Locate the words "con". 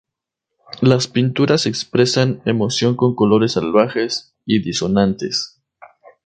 2.95-3.13